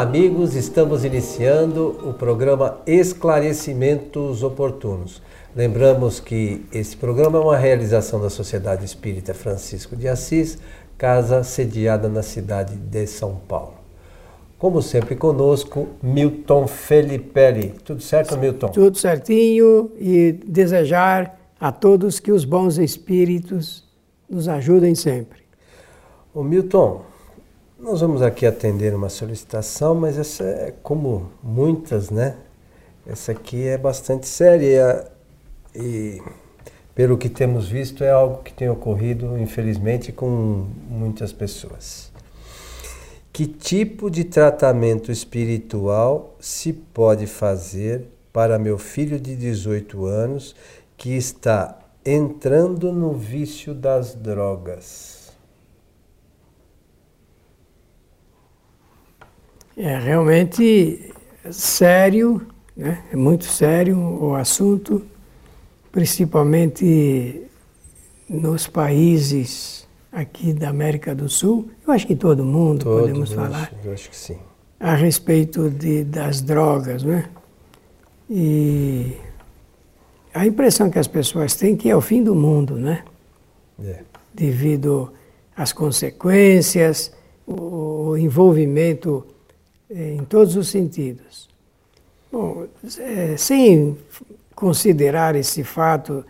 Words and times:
Olá, 0.00 0.08
amigos. 0.08 0.56
Estamos 0.56 1.04
iniciando 1.04 1.88
o 2.08 2.14
programa 2.14 2.78
Esclarecimentos 2.86 4.42
Oportunos. 4.42 5.20
Lembramos 5.54 6.18
que 6.18 6.64
esse 6.72 6.96
programa 6.96 7.36
é 7.36 7.40
uma 7.42 7.56
realização 7.58 8.18
da 8.18 8.30
Sociedade 8.30 8.82
Espírita 8.82 9.34
Francisco 9.34 9.94
de 9.94 10.08
Assis, 10.08 10.56
casa 10.96 11.44
sediada 11.44 12.08
na 12.08 12.22
cidade 12.22 12.76
de 12.76 13.06
São 13.06 13.42
Paulo. 13.46 13.74
Como 14.58 14.80
sempre 14.80 15.14
conosco, 15.16 15.88
Milton 16.02 16.66
Felipe. 16.66 17.74
Tudo 17.84 18.00
certo, 18.00 18.38
Milton? 18.38 18.68
Tudo 18.68 18.96
certinho 18.96 19.90
e 19.98 20.32
desejar 20.46 21.38
a 21.60 21.70
todos 21.70 22.18
que 22.18 22.32
os 22.32 22.46
bons 22.46 22.78
espíritos 22.78 23.84
nos 24.30 24.48
ajudem 24.48 24.94
sempre. 24.94 25.40
O 26.32 26.42
Milton, 26.42 27.02
nós 27.80 28.02
vamos 28.02 28.20
aqui 28.20 28.44
atender 28.44 28.94
uma 28.94 29.08
solicitação, 29.08 29.94
mas 29.94 30.18
essa 30.18 30.44
é 30.44 30.74
como 30.82 31.30
muitas, 31.42 32.10
né? 32.10 32.36
Essa 33.06 33.32
aqui 33.32 33.66
é 33.66 33.78
bastante 33.78 34.28
séria 34.28 35.10
e, 35.74 36.20
pelo 36.94 37.16
que 37.16 37.30
temos 37.30 37.68
visto, 37.68 38.04
é 38.04 38.10
algo 38.10 38.42
que 38.42 38.52
tem 38.52 38.68
ocorrido, 38.68 39.38
infelizmente, 39.38 40.12
com 40.12 40.66
muitas 40.90 41.32
pessoas. 41.32 42.12
Que 43.32 43.46
tipo 43.46 44.10
de 44.10 44.24
tratamento 44.24 45.10
espiritual 45.10 46.36
se 46.38 46.74
pode 46.74 47.26
fazer 47.26 48.04
para 48.30 48.58
meu 48.58 48.76
filho 48.76 49.18
de 49.18 49.34
18 49.34 50.04
anos 50.04 50.54
que 50.98 51.16
está 51.16 51.78
entrando 52.04 52.92
no 52.92 53.14
vício 53.14 53.72
das 53.72 54.14
drogas? 54.14 55.19
É 59.82 59.98
realmente 59.98 61.10
sério, 61.50 62.46
né? 62.76 63.02
é 63.10 63.16
muito 63.16 63.46
sério 63.46 63.96
o 63.98 64.34
assunto, 64.34 65.02
principalmente 65.90 67.48
nos 68.28 68.66
países 68.66 69.88
aqui 70.12 70.52
da 70.52 70.68
América 70.68 71.14
do 71.14 71.30
Sul. 71.30 71.70
Eu 71.86 71.94
acho 71.94 72.06
que 72.06 72.14
todo 72.14 72.44
mundo 72.44 72.84
Todos, 72.84 73.00
podemos 73.00 73.32
falar. 73.32 73.72
Eu 73.82 73.94
acho 73.94 74.10
que 74.10 74.16
sim. 74.16 74.36
A 74.78 74.94
respeito 74.94 75.70
de, 75.70 76.04
das 76.04 76.42
drogas, 76.42 77.02
né? 77.02 77.30
E 78.28 79.16
a 80.34 80.44
impressão 80.44 80.90
que 80.90 80.98
as 80.98 81.08
pessoas 81.08 81.54
têm 81.54 81.72
é 81.72 81.76
que 81.78 81.88
é 81.88 81.96
o 81.96 82.02
fim 82.02 82.22
do 82.22 82.34
mundo, 82.34 82.76
né? 82.76 83.02
É. 83.82 84.00
Devido 84.34 85.10
às 85.56 85.72
consequências, 85.72 87.14
o 87.46 88.14
envolvimento 88.18 89.24
em 89.90 90.24
todos 90.24 90.56
os 90.56 90.68
sentidos. 90.68 91.48
Bom, 92.30 92.66
é, 92.98 93.36
sem 93.36 93.96
considerar 94.54 95.34
esse 95.34 95.64
fato, 95.64 96.24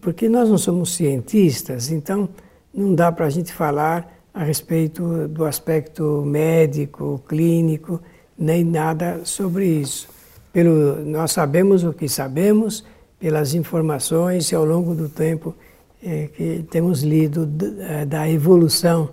porque 0.00 0.28
nós 0.28 0.48
não 0.48 0.58
somos 0.58 0.94
cientistas, 0.94 1.90
então 1.90 2.28
não 2.74 2.94
dá 2.94 3.12
para 3.12 3.26
a 3.26 3.30
gente 3.30 3.52
falar 3.52 4.18
a 4.34 4.42
respeito 4.42 5.28
do 5.28 5.44
aspecto 5.44 6.22
médico, 6.26 7.22
clínico, 7.28 8.00
nem 8.36 8.64
nada 8.64 9.20
sobre 9.24 9.66
isso. 9.66 10.08
Pelo, 10.52 11.04
nós 11.04 11.32
sabemos 11.32 11.84
o 11.84 11.92
que 11.92 12.08
sabemos 12.08 12.84
pelas 13.18 13.54
informações 13.54 14.50
e 14.50 14.54
ao 14.54 14.64
longo 14.64 14.94
do 14.94 15.08
tempo 15.08 15.54
é, 16.02 16.28
que 16.28 16.64
temos 16.70 17.02
lido 17.02 17.46
da, 17.46 18.04
da 18.04 18.30
evolução 18.30 19.10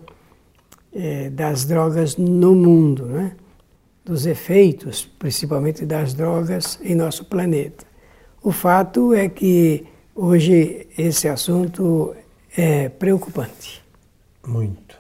é, 0.93 1.29
das 1.29 1.65
drogas 1.65 2.17
no 2.17 2.55
mundo. 2.55 3.05
Né? 3.05 3.31
Dos 4.05 4.27
efeitos, 4.27 5.09
principalmente 5.17 5.83
das 5.83 6.13
drogas, 6.13 6.79
em 6.83 6.93
nosso 6.93 7.25
planeta. 7.25 7.83
O 8.41 8.51
fato 8.51 9.11
é 9.15 9.27
que 9.27 9.83
hoje 10.13 10.87
esse 10.95 11.27
assunto 11.27 12.15
é 12.55 12.87
preocupante. 12.87 13.83
Muito. 14.45 14.95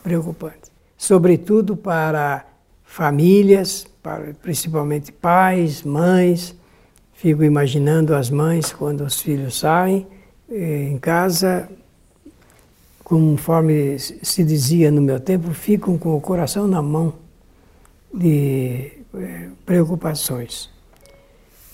Preocupante. 0.00 0.70
Sobretudo 0.96 1.76
para 1.76 2.46
famílias, 2.84 3.84
para 4.00 4.32
principalmente 4.40 5.10
pais, 5.10 5.82
mães. 5.82 6.54
Fico 7.14 7.42
imaginando 7.42 8.14
as 8.14 8.30
mães 8.30 8.72
quando 8.72 9.00
os 9.00 9.20
filhos 9.20 9.58
saem 9.58 10.06
eh, 10.48 10.88
em 10.92 10.98
casa, 10.98 11.68
conforme 13.02 13.98
se 13.98 14.44
dizia 14.44 14.90
no 14.92 15.02
meu 15.02 15.18
tempo, 15.18 15.52
ficam 15.52 15.98
com 15.98 16.14
o 16.14 16.20
coração 16.20 16.68
na 16.68 16.80
mão 16.80 17.25
de 18.16 18.92
é, 19.14 19.48
preocupações. 19.64 20.70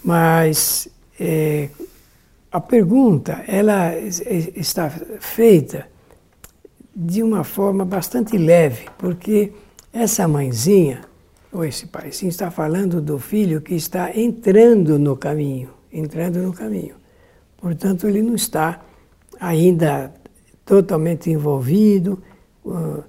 Mas 0.05 0.89
é, 1.19 1.69
a 2.51 2.61
pergunta 2.61 3.45
ela 3.47 3.97
está 3.97 4.91
feita 5.21 5.87
de 6.95 7.23
uma 7.23 7.45
forma 7.45 7.85
bastante 7.85 8.37
leve, 8.37 8.87
porque 8.99 9.53
essa 9.93 10.29
mãezinha 10.29 11.03
ou 11.53 11.65
esse 11.65 11.87
paizinho 11.87 12.31
está 12.31 12.51
falando 12.51 13.01
do 13.01 13.19
filho 13.19 13.61
que 13.61 13.75
está 13.75 14.17
entrando 14.17 14.99
no 14.99 15.17
caminho, 15.17 15.71
entrando 15.93 16.39
no 16.39 16.53
caminho. 16.53 16.97
Portanto, 17.59 18.09
ele 18.09 18.23
não 18.23 18.35
está 18.35 18.81
ainda 19.39 20.13
totalmente 20.65 21.31
envolvido 21.31 22.23
uh, 22.65 23.05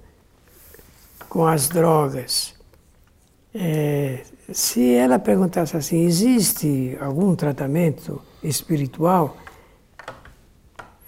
com 1.28 1.46
as 1.46 1.68
drogas. 1.68 2.53
É, 3.54 4.22
se 4.52 4.94
ela 4.94 5.18
perguntasse 5.18 5.76
assim, 5.76 6.04
existe 6.04 6.98
algum 7.00 7.36
tratamento 7.36 8.20
espiritual? 8.42 9.36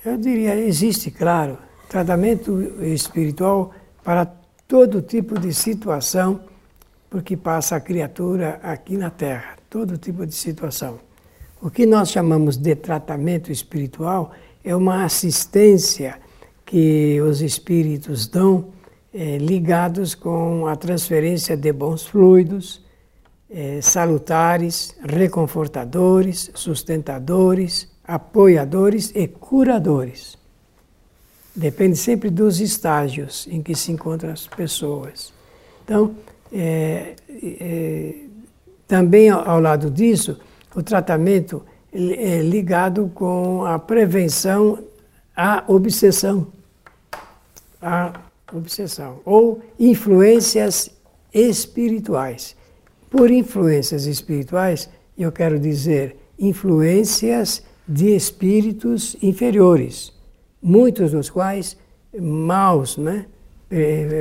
Eu 0.04 0.16
diria, 0.16 0.54
existe, 0.54 1.10
claro. 1.10 1.58
Tratamento 1.88 2.60
espiritual 2.82 3.72
para 4.04 4.26
todo 4.68 5.02
tipo 5.02 5.38
de 5.38 5.52
situação 5.52 6.40
porque 7.10 7.36
passa 7.36 7.76
a 7.76 7.80
criatura 7.80 8.60
aqui 8.62 8.96
na 8.96 9.10
Terra, 9.10 9.56
todo 9.70 9.96
tipo 9.96 10.26
de 10.26 10.34
situação. 10.34 10.98
O 11.62 11.70
que 11.70 11.86
nós 11.86 12.10
chamamos 12.10 12.56
de 12.56 12.74
tratamento 12.74 13.50
espiritual 13.50 14.32
é 14.62 14.74
uma 14.74 15.04
assistência 15.04 16.18
que 16.64 17.20
os 17.20 17.40
espíritos 17.40 18.26
dão 18.26 18.68
é, 19.16 19.38
ligados 19.38 20.14
com 20.14 20.66
a 20.66 20.76
transferência 20.76 21.56
de 21.56 21.72
bons 21.72 22.06
fluidos, 22.06 22.84
é, 23.48 23.80
salutares, 23.80 24.94
reconfortadores, 25.02 26.50
sustentadores, 26.54 27.88
apoiadores 28.04 29.10
e 29.14 29.26
curadores. 29.26 30.36
Depende 31.54 31.96
sempre 31.96 32.28
dos 32.28 32.60
estágios 32.60 33.48
em 33.50 33.62
que 33.62 33.74
se 33.74 33.90
encontram 33.90 34.30
as 34.30 34.46
pessoas. 34.46 35.32
Então, 35.82 36.14
é, 36.52 37.16
é, 37.42 38.14
também 38.86 39.30
ao 39.30 39.60
lado 39.60 39.90
disso, 39.90 40.38
o 40.74 40.82
tratamento 40.82 41.64
é 41.90 42.42
ligado 42.42 43.10
com 43.14 43.64
a 43.64 43.78
prevenção 43.78 44.78
à 45.34 45.64
obsessão, 45.66 46.48
à 47.80 48.12
obsessão, 48.52 49.20
ou 49.24 49.60
influências 49.78 50.90
espirituais. 51.32 52.56
Por 53.10 53.30
influências 53.30 54.06
espirituais, 54.06 54.88
eu 55.18 55.32
quero 55.32 55.58
dizer 55.58 56.16
influências 56.38 57.62
de 57.88 58.14
espíritos 58.14 59.16
inferiores, 59.22 60.12
muitos 60.62 61.12
dos 61.12 61.30
quais 61.30 61.76
maus, 62.18 62.96
né? 62.96 63.26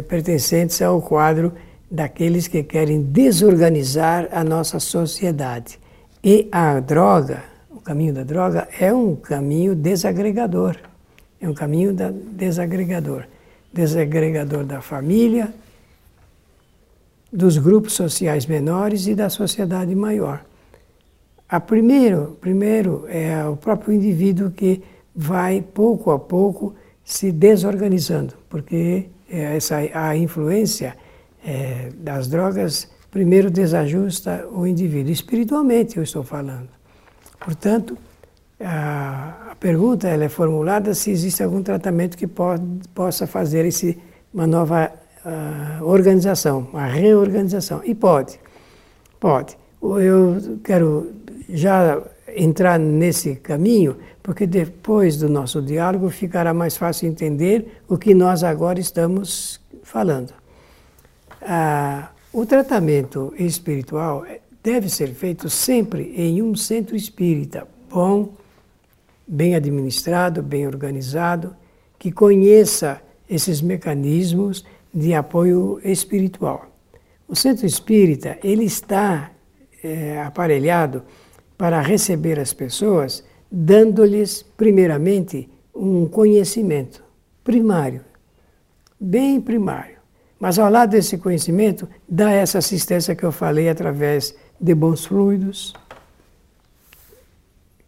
pertencentes 0.08 0.82
ao 0.82 1.02
quadro 1.02 1.54
daqueles 1.90 2.48
que 2.48 2.64
querem 2.64 3.02
desorganizar 3.02 4.28
a 4.32 4.44
nossa 4.44 4.80
sociedade. 4.80 5.80
E 6.24 6.48
a 6.52 6.80
droga, 6.80 7.44
o 7.70 7.80
caminho 7.80 8.14
da 8.14 8.24
droga, 8.24 8.68
é 8.80 8.92
um 8.92 9.16
caminho 9.16 9.76
desagregador. 9.76 10.78
É 11.40 11.48
um 11.48 11.54
caminho 11.54 11.94
desagregador 11.94 13.26
desagregador 13.76 14.64
da 14.64 14.82
família, 14.82 15.54
dos 17.32 17.58
grupos 17.58 17.92
sociais 17.94 18.46
menores 18.46 19.06
e 19.06 19.14
da 19.14 19.30
sociedade 19.30 19.94
maior. 19.94 20.46
A 21.50 21.60
primeiro, 21.60 22.38
primeiro 22.40 23.06
é 23.10 23.46
o 23.46 23.58
próprio 23.58 23.94
indivíduo 23.94 24.50
que 24.50 24.82
vai 25.14 25.62
pouco 25.62 26.10
a 26.12 26.18
pouco 26.18 26.74
se 27.04 27.32
desorganizando, 27.34 28.34
porque 28.50 29.10
essa 29.30 29.76
a 29.94 30.16
influência 30.16 30.96
é, 31.46 31.90
das 31.98 32.28
drogas 32.28 32.90
primeiro 33.12 33.52
desajusta 33.52 34.48
o 34.52 34.66
indivíduo 34.66 35.12
espiritualmente 35.12 35.98
eu 35.98 36.04
estou 36.04 36.24
falando. 36.24 36.70
Portanto, 37.40 37.98
a, 38.60 39.56
pergunta 39.60 40.08
ela 40.08 40.26
é 40.26 40.30
formulada 40.30 40.94
se 40.94 41.12
existe 41.12 41.44
algum 41.44 41.62
tratamento 41.62 42.18
que 42.18 42.28
pode, 42.28 42.64
possa 42.94 43.26
fazer 43.26 43.66
esse, 43.66 43.98
uma 44.34 44.46
nova 44.46 44.92
a 45.26 45.84
organização, 45.84 46.68
a 46.74 46.86
reorganização. 46.86 47.82
E 47.84 47.96
pode, 47.96 48.40
pode. 49.20 49.58
Eu 49.82 50.60
quero 50.64 51.12
já 51.50 52.00
entrar 52.36 52.78
nesse 52.78 53.36
caminho, 53.36 53.98
porque 54.22 54.46
depois 54.46 55.18
do 55.18 55.28
nosso 55.28 55.62
diálogo 55.62 56.10
ficará 56.10 56.54
mais 56.54 56.78
fácil 56.78 57.08
entender 57.08 57.82
o 57.88 57.98
que 57.98 58.14
nós 58.14 58.44
agora 58.44 58.80
estamos 58.80 59.60
falando. 59.82 60.32
Ah, 61.42 62.10
o 62.32 62.46
tratamento 62.46 63.34
espiritual 63.40 64.26
deve 64.64 64.90
ser 64.90 65.08
feito 65.08 65.50
sempre 65.50 66.14
em 66.16 66.42
um 66.42 66.56
centro 66.56 66.96
espírita 66.96 67.68
bom, 67.96 68.34
bem 69.28 69.56
administrado, 69.56 70.42
bem 70.44 70.68
organizado, 70.68 71.56
que 71.98 72.12
conheça 72.12 73.02
esses 73.30 73.62
mecanismos 73.62 74.66
de 74.94 75.14
apoio 75.14 75.80
espiritual. 75.84 76.68
O 77.28 77.36
centro 77.36 77.66
espírita 77.66 78.38
ele 78.44 78.66
está 78.66 79.32
é, 79.84 80.22
aparelhado 80.22 81.04
para 81.58 81.82
receber 81.82 82.40
as 82.40 82.54
pessoas, 82.54 83.24
dando-lhes 83.52 84.44
primeiramente 84.56 85.50
um 85.74 86.08
conhecimento 86.08 87.04
primário, 87.44 88.02
bem 89.00 89.42
primário. 89.42 89.96
Mas 90.40 90.60
ao 90.60 90.70
lado 90.70 90.92
desse 90.92 91.18
conhecimento, 91.18 91.88
dá 92.08 92.32
essa 92.32 92.60
assistência 92.60 93.16
que 93.16 93.24
eu 93.24 93.32
falei 93.32 93.70
através 93.70 94.36
de 94.60 94.76
bons 94.76 95.06
fluidos, 95.06 95.74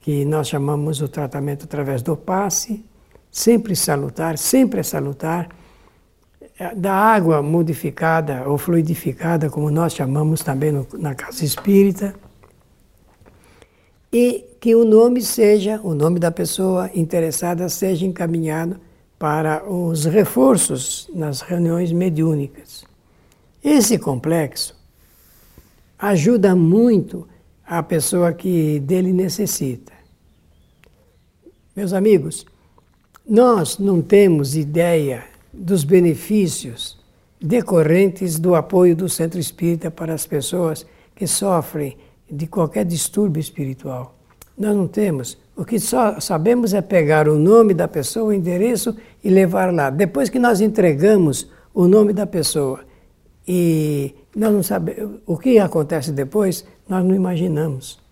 que 0.07 0.23
nós 0.23 0.47
chamamos 0.47 1.01
o 1.01 1.09
tratamento 1.09 1.65
através 1.65 2.01
do 2.01 2.15
passe, 2.15 2.81
sempre 3.29 3.75
salutar, 3.75 4.37
sempre 4.37 4.79
é 4.79 4.83
salutar, 4.83 5.49
da 6.77 6.93
água 6.93 7.41
modificada 7.41 8.47
ou 8.47 8.57
fluidificada, 8.57 9.49
como 9.49 9.69
nós 9.69 9.91
chamamos 9.93 10.41
também 10.41 10.71
no, 10.71 10.87
na 10.93 11.13
casa 11.13 11.43
espírita, 11.43 12.15
e 14.09 14.45
que 14.61 14.73
o 14.75 14.85
nome 14.85 15.21
seja, 15.21 15.77
o 15.83 15.93
nome 15.93 16.19
da 16.19 16.31
pessoa 16.31 16.89
interessada 16.95 17.67
seja 17.67 18.05
encaminhado 18.05 18.79
para 19.19 19.69
os 19.69 20.05
reforços 20.05 21.09
nas 21.13 21.41
reuniões 21.41 21.91
mediúnicas. 21.91 22.85
Esse 23.61 23.99
complexo 23.99 24.73
ajuda 25.99 26.55
muito 26.55 27.27
a 27.65 27.83
pessoa 27.83 28.31
que 28.31 28.79
dele 28.79 29.11
necessita. 29.11 29.96
Meus 31.77 31.93
amigos, 31.93 32.43
nós 33.29 33.77
não 33.77 34.01
temos 34.01 34.55
ideia 34.55 35.25
dos 35.53 35.83
benefícios 35.83 36.97
decorrentes 37.39 38.39
do 38.39 38.55
apoio 38.55 38.95
do 38.95 39.07
centro 39.07 39.39
espírita 39.39 39.91
para 39.91 40.11
as 40.11 40.25
pessoas 40.25 40.87
que 41.15 41.27
sofrem 41.27 41.95
de 42.31 42.47
qualquer 42.47 42.83
distúrbio 42.83 43.39
espiritual. 43.39 44.15
Nós 44.57 44.75
não 44.75 44.87
temos. 44.87 45.37
O 45.55 45.63
que 45.63 45.79
só 45.79 46.19
sabemos 46.19 46.73
é 46.73 46.81
pegar 46.81 47.29
o 47.29 47.37
nome 47.37 47.75
da 47.75 47.87
pessoa, 47.87 48.29
o 48.29 48.33
endereço 48.33 48.97
e 49.23 49.29
levar 49.29 49.71
lá. 49.71 49.91
Depois 49.91 50.29
que 50.29 50.39
nós 50.39 50.61
entregamos 50.61 51.47
o 51.75 51.87
nome 51.87 52.11
da 52.11 52.25
pessoa 52.25 52.79
e 53.47 54.15
nós 54.35 54.51
não 54.51 54.63
sabemos 54.63 55.19
o 55.27 55.37
que 55.37 55.59
acontece 55.59 56.11
depois, 56.11 56.65
nós 56.89 57.05
não 57.05 57.13
imaginamos. 57.13 58.06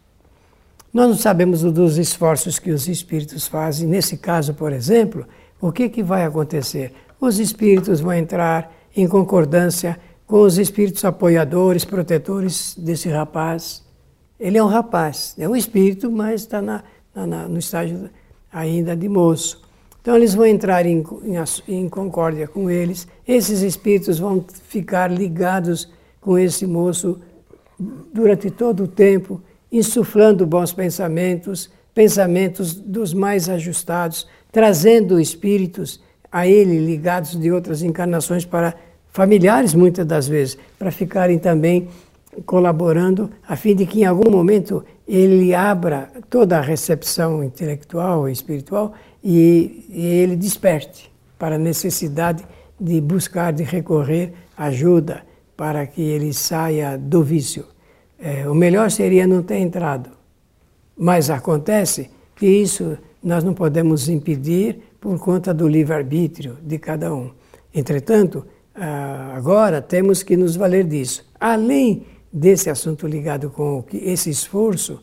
Nós 0.96 1.10
não 1.10 1.18
sabemos 1.18 1.62
dos 1.62 1.98
esforços 1.98 2.58
que 2.58 2.72
os 2.72 2.88
espíritos 2.88 3.46
fazem. 3.46 3.86
Nesse 3.86 4.16
caso, 4.16 4.54
por 4.54 4.72
exemplo, 4.72 5.28
o 5.60 5.70
que, 5.70 5.90
que 5.90 6.02
vai 6.02 6.24
acontecer? 6.24 6.94
Os 7.20 7.38
espíritos 7.38 8.00
vão 8.00 8.14
entrar 8.14 8.74
em 8.96 9.06
concordância 9.06 10.00
com 10.26 10.40
os 10.40 10.58
espíritos 10.58 11.04
apoiadores, 11.04 11.84
protetores 11.84 12.74
desse 12.78 13.10
rapaz. 13.10 13.84
Ele 14.40 14.58
é 14.58 14.64
um 14.64 14.68
rapaz, 14.68 15.36
é 15.38 15.50
um 15.50 15.54
espírito, 15.58 16.10
mas 16.10 16.44
está 16.44 16.62
na, 16.62 16.82
na, 17.14 17.46
no 17.46 17.60
estágio 17.60 18.10
ainda 18.50 18.96
de 18.96 19.10
moço. 19.10 19.62
Então 20.02 20.16
eles 20.16 20.34
vão 20.34 20.46
entrar 20.46 20.86
em, 20.86 21.04
em, 21.26 21.76
em 21.76 21.90
concórdia 21.90 22.48
com 22.48 22.70
eles. 22.70 23.06
Esses 23.28 23.64
espíritos 23.64 24.18
vão 24.18 24.46
ficar 24.70 25.12
ligados 25.12 25.92
com 26.22 26.40
esse 26.40 26.66
moço 26.66 27.20
durante 28.14 28.50
todo 28.50 28.86
o 28.86 28.88
tempo 28.88 29.42
insuflando 29.78 30.46
bons 30.46 30.72
pensamentos, 30.72 31.70
pensamentos 31.94 32.74
dos 32.74 33.14
mais 33.14 33.50
ajustados, 33.50 34.26
trazendo 34.50 35.20
espíritos 35.20 36.02
a 36.32 36.48
ele 36.48 36.80
ligados 36.80 37.38
de 37.38 37.52
outras 37.52 37.84
encarnações 37.84 38.46
para 38.46 38.74
familiares 39.12 39.74
muitas 39.74 40.06
das 40.06 40.30
vezes, 40.30 40.58
para 40.80 40.92
ficarem 40.92 41.38
também 41.38 41.90
colaborando 42.46 43.30
a 43.46 43.58
fim 43.58 43.76
de 43.76 43.86
que 43.86 44.02
em 44.02 44.06
algum 44.06 44.32
momento 44.32 44.84
ele 45.06 45.54
abra 45.54 46.10
toda 46.30 46.58
a 46.58 46.62
recepção 46.62 47.44
intelectual 47.44 48.30
e 48.30 48.32
espiritual 48.32 48.94
e, 49.22 49.86
e 49.90 50.06
ele 50.06 50.38
desperte 50.38 51.12
para 51.38 51.56
a 51.56 51.60
necessidade 51.60 52.46
de 52.80 53.00
buscar, 53.02 53.52
de 53.52 53.64
recorrer 53.64 54.34
ajuda 54.58 55.24
para 55.56 55.86
que 55.86 56.02
ele 56.02 56.34
saia 56.34 56.98
do 56.98 57.22
vício. 57.22 57.75
É, 58.20 58.48
o 58.50 58.56
melhor 58.56 58.90
seria 58.92 59.28
não 59.28 59.44
ter 59.44 59.58
entrado. 59.58 60.10
Mas 60.98 61.30
acontece 61.30 62.10
que 62.36 62.46
isso 62.46 62.98
nós 63.22 63.44
não 63.44 63.54
podemos 63.54 64.08
impedir 64.08 64.80
por 65.00 65.20
conta 65.20 65.54
do 65.54 65.68
livre-arbítrio 65.68 66.58
de 66.62 66.78
cada 66.78 67.14
um. 67.14 67.32
Entretanto, 67.74 68.46
agora 69.34 69.82
temos 69.82 70.24
que 70.24 70.38
nos 70.38 70.56
valer 70.56 70.86
disso. 70.86 71.26
Além 71.40 72.06
desse 72.32 72.70
assunto 72.70 73.08
ligado 73.08 73.50
com 73.50 73.84
esse 73.94 74.30
esforço, 74.30 75.02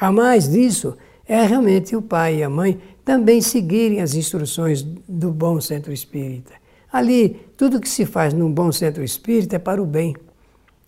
a 0.00 0.10
mais 0.10 0.48
disso, 0.48 0.96
é 1.26 1.42
realmente 1.42 1.96
o 1.96 2.02
pai 2.02 2.36
e 2.36 2.42
a 2.42 2.50
mãe 2.50 2.80
também 3.04 3.40
seguirem 3.40 4.00
as 4.00 4.14
instruções 4.14 4.82
do 4.82 5.30
bom 5.30 5.60
centro 5.60 5.92
espírita. 5.92 6.52
Ali, 6.92 7.40
tudo 7.56 7.80
que 7.80 7.88
se 7.88 8.04
faz 8.06 8.32
num 8.32 8.50
bom 8.50 8.70
centro 8.72 9.02
espírita 9.02 9.56
é 9.56 9.58
para 9.58 9.82
o 9.82 9.86
bem 9.86 10.14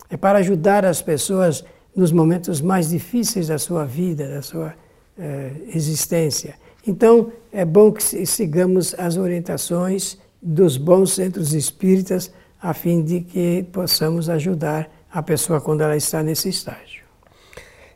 é 0.09 0.17
para 0.17 0.39
ajudar 0.39 0.85
as 0.85 1.01
pessoas 1.01 1.63
nos 1.95 2.11
momentos 2.11 2.61
mais 2.61 2.89
difíceis 2.89 3.47
da 3.47 3.57
sua 3.57 3.85
vida, 3.85 4.27
da 4.27 4.41
sua 4.41 4.73
eh, 5.17 5.51
existência. 5.73 6.55
Então, 6.85 7.31
é 7.51 7.65
bom 7.65 7.91
que 7.91 8.25
sigamos 8.25 8.95
as 8.97 9.17
orientações 9.17 10.17
dos 10.41 10.77
bons 10.77 11.13
centros 11.13 11.53
espíritas 11.53 12.31
a 12.61 12.73
fim 12.73 13.03
de 13.03 13.21
que 13.21 13.63
possamos 13.71 14.29
ajudar 14.29 14.89
a 15.11 15.21
pessoa 15.21 15.61
quando 15.61 15.81
ela 15.81 15.95
está 15.95 16.21
nesse 16.21 16.49
estágio. 16.49 17.03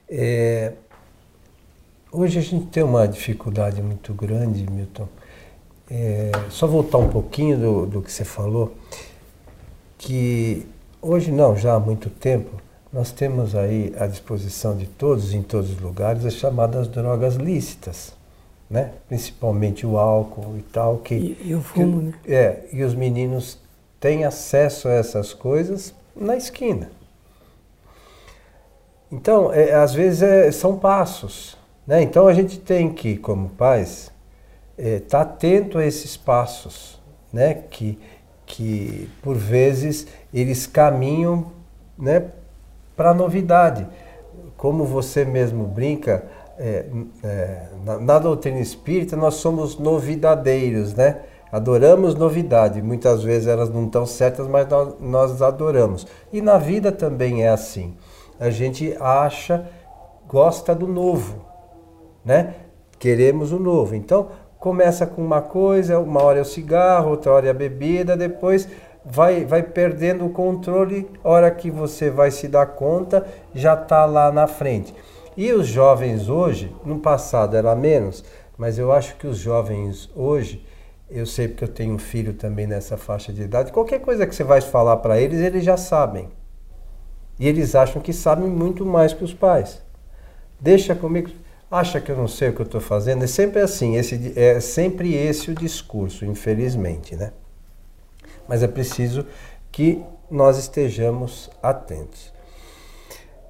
É, 0.10 0.74
hoje 2.12 2.40
a 2.40 2.42
gente 2.42 2.68
tem 2.68 2.84
uma 2.84 3.08
dificuldade 3.08 3.82
muito 3.82 4.14
grande, 4.14 4.70
Milton. 4.70 5.08
É, 5.90 6.32
só 6.50 6.66
voltar 6.66 6.98
um 6.98 7.10
pouquinho 7.10 7.58
do, 7.58 7.86
do 7.86 8.02
que 8.02 8.12
você 8.12 8.24
falou, 8.24 8.76
que 9.98 10.66
Hoje 11.06 11.34
não, 11.34 11.54
já 11.54 11.76
há 11.76 11.80
muito 11.82 12.10
tempo, 12.10 12.62
nós 12.92 13.12
temos 13.12 13.56
aí 13.56 13.94
à 14.00 14.08
disposição 14.08 14.78
de 14.78 14.88
todos, 14.88 15.34
em 15.34 15.42
todos 15.42 15.72
os 15.72 15.80
lugares, 15.82 16.26
as 16.26 16.36
chamadas 16.36 16.88
drogas 16.88 17.36
lícitas, 17.36 18.14
né? 18.70 18.94
principalmente 19.10 19.86
o 19.86 19.98
álcool 19.98 20.56
e 20.58 20.62
tal. 20.62 21.00
Que, 21.00 21.14
e, 21.14 21.50
e 21.50 21.56
o 21.56 21.62
fumo, 21.62 22.04
né? 22.04 22.14
É, 22.26 22.60
e 22.72 22.84
os 22.84 22.96
meninos 22.96 23.60
têm 24.00 24.24
acesso 24.24 24.88
a 24.88 24.94
essas 24.94 25.34
coisas 25.34 25.94
na 26.16 26.38
esquina. 26.38 26.90
Então, 29.12 29.52
é, 29.52 29.74
às 29.74 29.94
vezes 29.94 30.22
é, 30.22 30.50
são 30.54 30.80
passos. 30.80 31.58
Né? 31.86 32.02
Então 32.02 32.30
a 32.30 32.34
gente 32.34 32.58
tem 32.58 32.94
que, 32.94 33.18
como 33.18 33.50
pais, 33.50 34.10
estar 34.78 34.90
é, 34.90 35.00
tá 35.02 35.22
atento 35.22 35.78
a 35.78 35.86
esses 35.86 36.16
passos, 36.16 36.98
né? 37.34 37.56
que 37.70 38.00
que 38.46 39.10
por 39.22 39.36
vezes 39.36 40.08
eles 40.34 40.68
caminham 40.68 41.52
né, 41.98 42.28
para 42.96 43.12
a 43.12 43.14
novidade. 43.14 43.88
Como 44.58 44.86
você 44.86 45.26
mesmo 45.26 45.66
brinca, 45.66 46.26
é, 46.58 46.86
é, 47.24 47.64
na, 47.84 48.00
na, 48.00 48.20
doutrina 48.20 48.60
espírita 48.60 49.16
nós 49.16 49.36
somos 49.36 49.78
novidadeiros, 49.78 50.94
né? 50.94 51.22
Adoramos 51.52 52.16
novidade. 52.16 52.82
Muitas 52.82 53.24
vezes 53.24 53.48
elas 53.48 53.70
não 53.70 53.86
estão 53.86 54.06
certas, 54.06 54.48
mas 54.48 54.68
nós, 54.68 54.96
nós 55.00 55.42
adoramos. 55.42 56.08
E 56.32 56.42
na 56.42 56.58
vida 56.58 56.92
também 56.92 57.44
é 57.44 57.50
assim. 57.50 57.96
A 58.40 58.50
gente 58.50 58.96
acha, 59.00 59.68
gosta 60.28 60.74
do 60.74 60.88
novo, 60.88 61.46
né? 62.26 62.56
Queremos 62.98 63.52
o 63.52 63.60
novo. 63.60 63.94
Então, 63.94 64.30
começa 64.64 65.06
com 65.06 65.22
uma 65.22 65.42
coisa, 65.42 66.00
uma 66.00 66.24
hora 66.24 66.40
é 66.40 66.42
o 66.42 66.46
cigarro, 66.46 67.10
outra 67.10 67.34
hora 67.34 67.48
é 67.48 67.50
a 67.50 67.54
bebida, 67.54 68.16
depois 68.16 68.66
vai, 69.04 69.44
vai 69.44 69.62
perdendo 69.62 70.26
o 70.26 70.30
controle, 70.30 71.06
hora 71.22 71.52
que 71.52 71.70
você 71.70 72.10
vai 72.10 72.32
se 72.32 72.48
dar 72.48 72.68
conta, 72.68 73.28
já 73.54 73.74
está 73.74 74.06
lá 74.06 74.32
na 74.32 74.48
frente. 74.48 74.96
E 75.36 75.52
os 75.52 75.68
jovens 75.68 76.30
hoje, 76.30 76.74
no 76.86 77.00
passado 77.00 77.58
era 77.58 77.76
menos, 77.76 78.24
mas 78.58 78.80
eu 78.80 78.94
acho 78.94 79.18
que 79.18 79.28
os 79.28 79.38
jovens 79.38 80.10
hoje 80.16 80.66
eu 81.12 81.26
sei 81.26 81.50
porque 81.50 81.66
eu 81.66 81.68
tenho 81.68 81.96
um 81.96 82.00
filho 82.00 82.34
também 82.34 82.66
nessa 82.66 82.96
faixa 82.96 83.34
de 83.34 83.42
idade. 83.42 83.74
Qualquer 83.74 84.00
coisa 84.00 84.26
que 84.26 84.34
você 84.34 84.46
vai 84.46 84.62
falar 84.62 84.96
para 84.98 85.20
eles, 85.20 85.42
eles 85.42 85.66
já 85.66 85.76
sabem. 85.76 86.30
E 87.38 87.50
eles 87.50 87.76
acham 87.76 88.02
que 88.02 88.14
sabem 88.14 88.48
muito 88.48 88.86
mais 88.86 89.14
que 89.14 89.26
os 89.26 89.34
pais. 89.34 89.84
Deixa 90.58 90.96
comigo. 90.96 91.32
Acha 91.74 92.00
que 92.00 92.12
eu 92.12 92.16
não 92.16 92.28
sei 92.28 92.50
o 92.50 92.54
que 92.54 92.62
eu 92.62 92.68
estou 92.68 92.80
fazendo? 92.80 93.24
É 93.24 93.28
sempre 93.28 93.60
assim, 93.60 93.96
esse, 93.96 94.32
é 94.36 94.60
sempre 94.60 95.16
esse 95.16 95.50
o 95.50 95.56
discurso, 95.56 96.24
infelizmente, 96.24 97.16
né? 97.16 97.32
Mas 98.48 98.62
é 98.62 98.68
preciso 98.68 99.26
que 99.72 100.04
nós 100.30 100.60
estejamos 100.60 101.50
atentos. 101.64 102.32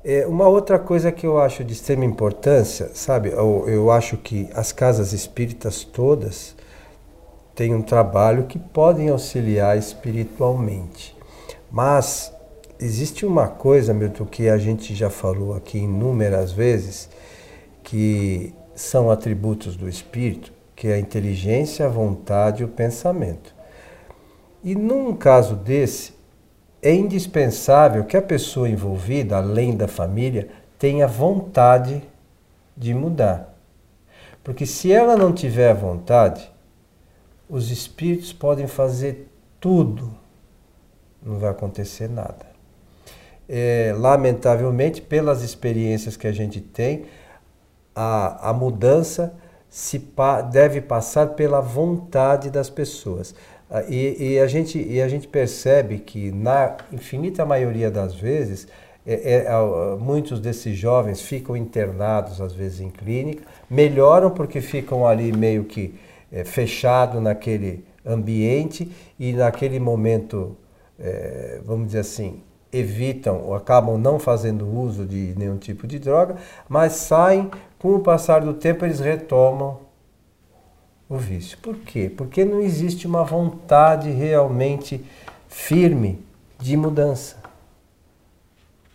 É, 0.06 0.26
uma 0.26 0.48
outra 0.48 0.80
coisa 0.80 1.12
que 1.12 1.28
eu 1.28 1.38
acho 1.38 1.66
de 1.66 1.74
extrema 1.74 2.06
importância, 2.06 2.92
sabe? 2.94 3.28
Eu, 3.28 3.66
eu 3.68 3.92
acho 3.92 4.16
que 4.16 4.50
as 4.56 4.72
casas 4.72 5.12
espíritas 5.12 5.84
todas 5.84 6.56
têm 7.54 7.76
um 7.76 7.82
trabalho 7.82 8.46
que 8.46 8.58
podem 8.58 9.10
auxiliar 9.10 9.78
espiritualmente. 9.78 11.14
Mas 11.70 12.32
existe 12.80 13.26
uma 13.26 13.50
coisa, 13.50 13.94
Milton, 13.94 14.24
que 14.24 14.48
a 14.48 14.58
gente 14.58 14.96
já 14.96 15.10
falou 15.10 15.54
aqui 15.54 15.80
inúmeras 15.80 16.54
vezes, 16.54 17.10
que 17.84 18.54
são 18.74 19.12
atributos 19.12 19.76
do 19.76 19.88
espírito, 19.88 20.52
que 20.76 20.88
é 20.88 20.94
a 20.94 21.00
inteligência, 21.00 21.86
a 21.86 21.90
vontade 21.90 22.64
e 22.64 22.66
o 22.66 22.70
pensamento. 22.70 23.54
E 24.64 24.76
num 24.76 25.14
caso 25.14 25.56
desse, 25.56 26.14
é 26.82 26.94
indispensável 26.94 28.04
que 28.06 28.18
a 28.18 28.22
pessoa 28.22 28.70
envolvida, 28.70 29.38
além 29.38 29.76
da 29.76 29.88
família, 29.88 30.50
tenha 30.78 31.08
vontade 31.08 32.04
de 32.76 32.94
mudar. 32.94 33.54
Porque 34.44 34.66
se 34.66 34.92
ela 34.92 35.16
não 35.16 35.32
tiver 35.32 35.74
vontade, 35.74 36.52
os 37.48 37.72
espíritos 37.72 38.34
podem 38.34 38.68
fazer 38.68 39.30
tudo, 39.60 40.14
não 41.22 41.38
vai 41.40 41.52
acontecer 41.52 42.10
nada. 42.10 42.46
É, 43.48 43.94
lamentavelmente, 43.98 45.02
pelas 45.02 45.42
experiências 45.42 46.18
que 46.18 46.28
a 46.28 46.32
gente 46.32 46.60
tem, 46.60 47.06
a, 47.96 48.50
a 48.50 48.54
mudança 48.54 49.34
se 49.70 49.98
pa, 49.98 50.42
deve 50.42 50.82
passar 50.82 51.30
pela 51.30 51.60
vontade 51.60 52.50
das 52.50 52.70
pessoas. 52.70 53.34
Ah, 53.70 53.84
e, 53.90 54.34
e, 54.34 54.40
a 54.40 54.46
gente, 54.46 54.78
e 54.78 55.02
a 55.02 55.08
gente 55.08 55.28
percebe 55.28 55.98
que, 55.98 56.32
na 56.32 56.78
infinita 56.92 57.44
maioria 57.44 57.90
das 57.90 58.14
vezes, 58.14 58.68
é, 59.06 59.46
é, 59.46 59.96
muitos 60.00 60.40
desses 60.40 60.78
jovens 60.78 61.22
ficam 61.22 61.58
internados, 61.58 62.40
às 62.40 62.54
vezes 62.54 62.82
em 62.82 62.90
clínica, 62.90 63.44
melhoram 63.70 64.30
porque 64.30 64.62
ficam 64.62 65.08
ali 65.08 65.32
meio 65.36 65.64
que 65.64 65.96
é, 66.32 66.44
fechado 66.44 67.20
naquele 67.20 67.84
ambiente 68.06 68.92
e 69.20 69.34
naquele 69.34 69.80
momento, 69.80 70.56
é, 71.00 71.60
vamos 71.66 71.88
dizer 71.88 72.00
assim, 72.00 72.42
evitam 72.72 73.44
ou 73.44 73.54
acabam 73.54 73.98
não 73.98 74.18
fazendo 74.18 74.68
uso 74.68 75.06
de 75.06 75.34
nenhum 75.38 75.58
tipo 75.58 75.86
de 75.86 76.00
droga, 76.00 76.36
mas 76.68 76.94
saem, 76.94 77.52
com 77.84 77.96
o 77.96 78.00
passar 78.00 78.40
do 78.40 78.54
tempo, 78.54 78.86
eles 78.86 79.02
retomam 79.02 79.78
o 81.10 81.18
vício. 81.18 81.58
Por 81.58 81.76
quê? 81.76 82.10
Porque 82.10 82.46
não 82.46 82.62
existe 82.62 83.06
uma 83.06 83.26
vontade 83.26 84.10
realmente 84.10 85.04
firme 85.50 86.24
de 86.58 86.78
mudança. 86.78 87.36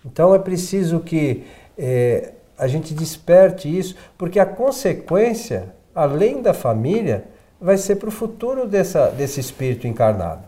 Então 0.03 0.35
é 0.35 0.39
preciso 0.39 1.01
que 1.01 1.45
é, 1.77 2.33
a 2.57 2.67
gente 2.67 2.95
desperte 2.95 3.69
isso, 3.69 3.95
porque 4.17 4.41
a 4.41 4.47
consequência, 4.47 5.75
além 5.95 6.41
da 6.41 6.55
família, 6.55 7.27
vai 7.61 7.77
ser 7.77 7.97
para 7.97 8.09
o 8.09 8.13
futuro 8.13 8.67
dessa, 8.67 9.11
desse 9.11 9.39
espírito 9.39 9.87
encarnado. 9.87 10.45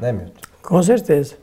Né, 0.00 0.12
Milton? 0.12 0.40
Com 0.62 0.82
certeza. 0.82 1.36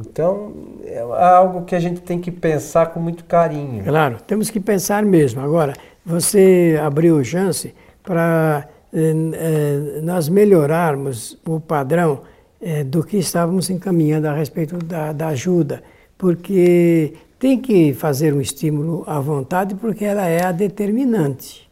Então, 0.00 0.52
é 0.84 1.00
algo 1.00 1.64
que 1.64 1.74
a 1.74 1.80
gente 1.80 2.00
tem 2.00 2.20
que 2.20 2.30
pensar 2.30 2.86
com 2.86 3.00
muito 3.00 3.24
carinho. 3.24 3.82
Claro, 3.84 4.18
temos 4.26 4.50
que 4.50 4.60
pensar 4.60 5.02
mesmo. 5.02 5.40
Agora, 5.40 5.74
você 6.04 6.78
abriu 6.82 7.22
chance 7.24 7.74
para 8.02 8.68
eh, 8.92 9.12
eh, 9.34 10.00
nós 10.02 10.28
melhorarmos 10.28 11.38
o 11.46 11.60
padrão 11.60 12.20
eh, 12.60 12.84
do 12.84 13.04
que 13.04 13.18
estávamos 13.18 13.68
encaminhando 13.70 14.26
a 14.26 14.32
respeito 14.32 14.78
da, 14.78 15.12
da 15.12 15.28
ajuda, 15.28 15.82
porque 16.16 17.14
tem 17.38 17.60
que 17.60 17.92
fazer 17.92 18.32
um 18.34 18.40
estímulo 18.40 19.04
à 19.06 19.20
vontade, 19.20 19.74
porque 19.74 20.04
ela 20.04 20.26
é 20.26 20.44
a 20.44 20.52
determinante. 20.52 21.68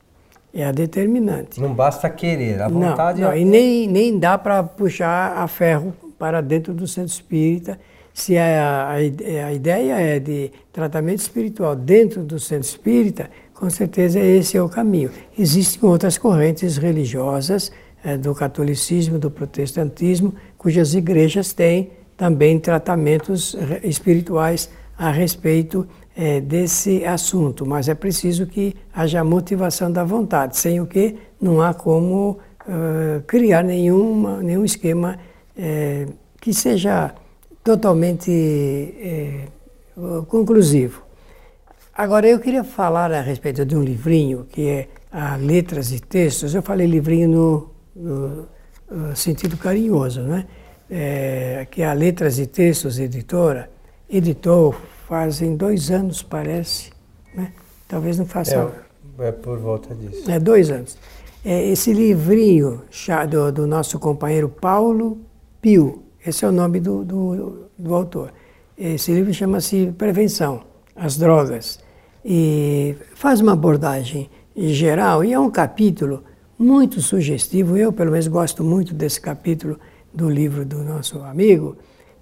É 0.55 0.65
a 0.65 0.73
determinante. 0.73 1.61
Não 1.61 1.75
basta 1.75 2.09
querer, 2.09 2.63
a 2.63 2.69
vontade 2.69 3.21
não, 3.21 3.29
não, 3.29 3.35
é. 3.35 3.41
E 3.41 3.45
nem, 3.45 3.87
nem 3.87 4.19
dá 4.19 4.39
para 4.39 4.63
puxar 4.63 5.37
a 5.37 5.47
ferro 5.49 5.93
para 6.19 6.41
dentro 6.41 6.73
do 6.73 6.87
centro 6.87 7.13
espírita. 7.13 7.79
Se 8.17 8.39
a, 8.39 8.89
a, 8.89 8.93
a 8.95 9.53
ideia 9.53 10.01
é 10.01 10.19
de 10.19 10.51
tratamento 10.73 11.19
espiritual 11.19 11.77
dentro 11.77 12.23
do 12.23 12.41
centro 12.41 12.67
espírita, 12.67 13.29
com 13.53 13.69
certeza 13.69 14.19
esse 14.19 14.57
é 14.57 14.63
o 14.63 14.71
caminho. 14.71 15.11
Existem 15.39 15.87
outras 15.87 16.17
correntes 16.17 16.79
religiosas 16.79 17.71
é, 18.03 18.17
do 18.17 18.35
catolicismo, 18.35 19.19
do 19.19 19.31
protestantismo, 19.31 20.35
cujas 20.57 20.95
igrejas 20.95 21.53
têm 21.53 21.91
também 22.17 22.59
tratamentos 22.59 23.55
espirituais 23.83 24.71
a 24.97 25.11
respeito 25.11 25.87
é, 26.17 26.41
desse 26.41 27.05
assunto, 27.05 27.67
mas 27.67 27.87
é 27.87 27.95
preciso 27.95 28.47
que 28.47 28.75
haja 28.95 29.23
motivação 29.23 29.93
da 29.93 30.05
vontade, 30.05 30.57
sem 30.57 30.81
o 30.81 30.87
que 30.87 31.17
não 31.39 31.61
há 31.61 31.75
como 31.75 32.39
uh, 32.63 33.21
criar 33.27 33.63
nenhuma, 33.63 34.43
nenhum 34.43 34.65
esquema 34.65 35.19
é, 35.55 36.07
que 36.41 36.55
seja 36.55 37.15
totalmente 37.67 38.31
é, 38.31 39.49
conclusivo. 40.29 41.03
Agora, 41.93 42.29
eu 42.29 42.39
queria 42.39 42.63
falar 42.63 43.11
a 43.11 43.21
respeito 43.21 43.67
de 43.67 43.77
um 43.77 43.83
livrinho 43.83 44.47
que 44.49 44.69
é 44.69 44.89
a 45.11 45.35
Letras 45.35 45.91
e 45.91 45.99
Textos. 45.99 46.55
Eu 46.55 46.63
falei 46.63 46.87
livrinho 46.87 47.29
no, 47.29 47.71
no, 47.97 48.49
no 48.89 49.17
sentido 49.17 49.57
carinhoso, 49.57 50.21
né? 50.21 50.47
É, 50.89 51.67
que 51.69 51.83
é 51.83 51.87
a 51.89 51.93
Letras 51.93 52.39
e 52.39 52.47
Textos 52.47 53.01
Editora 53.01 53.69
editou 54.09 54.73
fazem 55.09 55.57
dois 55.57 55.91
anos, 55.91 56.23
parece. 56.23 56.93
Né? 57.35 57.53
Talvez 57.89 58.17
não 58.17 58.27
faça. 58.27 58.73
É, 59.19 59.27
é 59.27 59.33
por 59.33 59.59
volta 59.59 59.93
disso. 59.93 60.31
É, 60.31 60.39
dois 60.39 60.71
anos. 60.71 60.97
É, 61.45 61.67
esse 61.67 61.93
livrinho 61.93 62.83
do, 63.29 63.51
do, 63.51 63.67
nosso 63.67 63.99
companheiro 63.99 64.49
Paulo 64.49 65.19
Pio, 65.61 66.06
esse 66.27 66.45
é 66.45 66.49
o 66.49 66.53
nome 66.53 66.81
do, 66.81 67.05
do, 67.05 67.69
do 67.79 67.95
autor. 67.95 68.33
Esse 68.77 69.13
livro 69.13 69.33
chama-se 69.33 69.93
Prevenção 69.97 70.63
às 70.95 71.17
Drogas 71.17 71.79
e 72.25 72.97
faz 73.15 73.41
uma 73.41 73.53
abordagem 73.53 74.29
geral 74.57 75.25
e 75.25 75.33
é 75.33 75.39
um 75.39 75.51
capítulo 75.51 76.25
muito 76.59 77.01
sugestivo. 77.01 77.77
Eu, 77.77 77.93
pelo 77.93 78.11
menos, 78.11 78.27
gosto 78.27 78.65
muito 78.65 78.93
desse 78.93 79.21
capítulo 79.21 79.79
do 80.13 80.29
livro 80.29 80.65
do 80.65 80.83
nosso 80.83 81.21
amigo, 81.21 81.77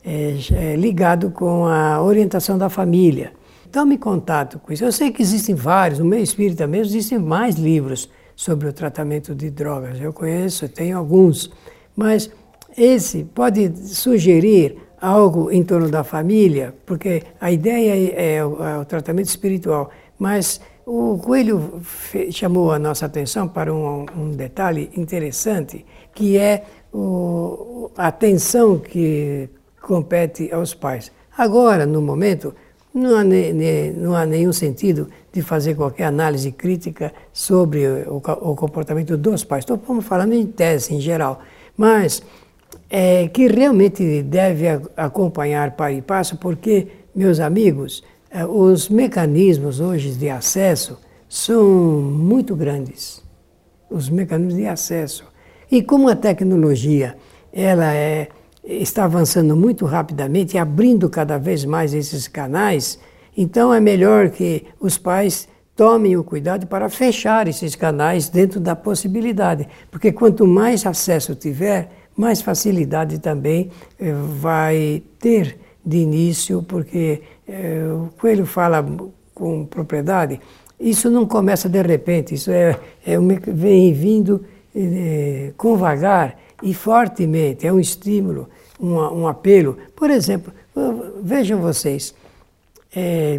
é, 0.04 0.36
é, 0.52 0.76
ligado 0.76 1.30
com 1.30 1.66
a 1.66 2.02
orientação 2.02 2.58
da 2.58 2.68
família. 2.68 3.32
Tome 3.72 3.96
contato 3.96 4.58
com 4.58 4.72
isso. 4.72 4.84
Eu 4.84 4.92
sei 4.92 5.10
que 5.10 5.22
existem 5.22 5.54
vários, 5.54 5.98
no 5.98 6.04
meio 6.04 6.22
espírita 6.22 6.66
mesmo, 6.66 6.92
existem 6.92 7.18
mais 7.18 7.56
livros 7.56 8.10
sobre 8.36 8.68
o 8.68 8.72
tratamento 8.72 9.34
de 9.34 9.50
drogas. 9.50 9.98
Eu 10.00 10.12
conheço, 10.12 10.68
tenho 10.68 10.98
alguns, 10.98 11.50
mas 11.96 12.30
esse 12.76 13.24
pode 13.24 13.72
sugerir 13.88 14.76
algo 15.00 15.50
em 15.50 15.62
torno 15.62 15.88
da 15.88 16.02
família, 16.02 16.74
porque 16.86 17.22
a 17.40 17.50
ideia 17.52 17.92
é, 17.92 18.36
é, 18.36 18.44
o, 18.44 18.62
é 18.62 18.78
o, 18.78 18.84
tratamento 18.84 19.26
espiritual, 19.26 19.90
mas 20.18 20.60
o 20.86 21.18
Coelho 21.18 21.82
chamou 22.30 22.72
a 22.72 22.78
nossa 22.78 23.06
atenção 23.06 23.46
para 23.46 23.72
um, 23.72 24.06
um 24.16 24.30
detalhe 24.30 24.90
interessante, 24.96 25.84
que 26.14 26.38
é 26.38 26.64
a 27.96 28.06
atenção 28.06 28.78
que 28.78 29.48
compete 29.80 30.52
aos 30.52 30.72
pais. 30.72 31.12
Agora, 31.36 31.84
no 31.84 32.00
momento, 32.00 32.54
não 32.94 33.16
há, 33.16 33.24
ne, 33.24 33.52
ne, 33.52 33.90
não 33.90 34.14
há 34.14 34.24
nenhum 34.24 34.52
sentido 34.52 35.08
de 35.32 35.42
fazer 35.42 35.74
qualquer 35.74 36.04
análise 36.04 36.52
crítica 36.52 37.12
sobre 37.32 37.86
o, 38.06 38.16
o 38.18 38.54
comportamento 38.54 39.16
dos 39.16 39.42
pais. 39.42 39.64
Estou 39.68 39.78
falando 40.00 40.32
em 40.32 40.46
tese, 40.46 40.94
em 40.94 41.00
geral. 41.00 41.40
Mas 41.76 42.22
é, 42.88 43.28
que 43.28 43.46
realmente 43.46 44.22
deve 44.22 44.66
acompanhar 44.96 45.72
para 45.72 45.92
e 45.92 46.02
passo, 46.02 46.36
porque, 46.36 46.88
meus 47.14 47.40
amigos, 47.40 48.02
é, 48.30 48.44
os 48.44 48.88
mecanismos 48.88 49.80
hoje 49.80 50.12
de 50.12 50.28
acesso 50.28 50.98
são 51.28 51.64
muito 51.64 52.54
grandes. 52.54 53.22
Os 53.90 54.08
mecanismos 54.08 54.54
de 54.54 54.66
acesso. 54.66 55.24
E 55.70 55.82
como 55.82 56.08
a 56.08 56.16
tecnologia 56.16 57.16
ela 57.52 57.94
é, 57.94 58.28
está 58.64 59.04
avançando 59.04 59.56
muito 59.56 59.84
rapidamente, 59.84 60.58
abrindo 60.58 61.08
cada 61.08 61.38
vez 61.38 61.64
mais 61.64 61.94
esses 61.94 62.26
canais, 62.26 62.98
então 63.36 63.72
é 63.72 63.80
melhor 63.80 64.30
que 64.30 64.64
os 64.80 64.98
pais 64.98 65.48
tomem 65.76 66.16
o 66.16 66.24
cuidado 66.24 66.66
para 66.66 66.88
fechar 66.88 67.48
esses 67.48 67.74
canais 67.74 68.28
dentro 68.28 68.60
da 68.60 68.76
possibilidade, 68.76 69.68
porque 69.90 70.12
quanto 70.12 70.46
mais 70.46 70.86
acesso 70.86 71.34
tiver, 71.34 71.90
mais 72.16 72.40
facilidade 72.40 73.18
também 73.18 73.70
eh, 73.98 74.12
vai 74.12 75.02
ter 75.18 75.58
de 75.84 75.98
início, 75.98 76.62
porque 76.62 77.22
eh, 77.46 77.84
o 77.92 78.10
Coelho 78.18 78.46
fala 78.46 78.84
com 79.34 79.66
propriedade, 79.66 80.40
isso 80.78 81.10
não 81.10 81.26
começa 81.26 81.68
de 81.68 81.82
repente, 81.82 82.34
isso 82.34 82.50
é, 82.50 82.78
é 83.04 83.16
vem 83.48 83.92
vindo 83.92 84.44
eh, 84.74 85.52
com 85.56 85.76
vagar 85.76 86.38
e 86.62 86.72
fortemente, 86.72 87.66
é 87.66 87.72
um 87.72 87.80
estímulo, 87.80 88.48
um, 88.80 88.94
um 88.94 89.28
apelo. 89.28 89.76
Por 89.94 90.10
exemplo, 90.10 90.52
vejam 91.22 91.60
vocês, 91.60 92.14
é, 92.94 93.38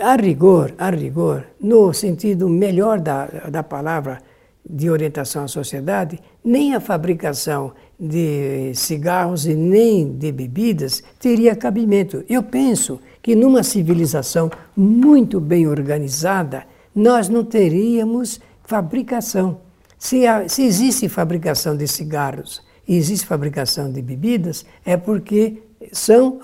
a 0.00 0.16
rigor, 0.16 0.74
a 0.78 0.90
rigor, 0.90 1.44
no 1.60 1.92
sentido 1.92 2.48
melhor 2.48 3.00
da, 3.00 3.26
da 3.50 3.62
palavra 3.62 4.20
de 4.68 4.90
orientação 4.90 5.44
à 5.44 5.48
sociedade, 5.48 6.20
nem 6.44 6.74
a 6.74 6.80
fabricação 6.80 7.72
de 7.98 8.72
cigarros 8.74 9.44
e 9.46 9.54
nem 9.54 10.12
de 10.12 10.30
bebidas 10.30 11.02
teria 11.18 11.56
cabimento. 11.56 12.24
Eu 12.28 12.42
penso 12.42 13.00
que 13.20 13.34
numa 13.34 13.62
civilização 13.62 14.50
muito 14.76 15.40
bem 15.40 15.66
organizada, 15.66 16.64
nós 16.94 17.28
não 17.28 17.44
teríamos 17.44 18.40
fabricação. 18.64 19.60
Se, 19.98 20.26
há, 20.26 20.48
se 20.48 20.62
existe 20.62 21.08
fabricação 21.08 21.76
de 21.76 21.88
cigarros 21.88 22.62
e 22.86 22.96
existe 22.96 23.26
fabricação 23.26 23.90
de 23.90 24.00
bebidas, 24.00 24.64
é 24.84 24.96
porque 24.96 25.62
são, 25.92 26.38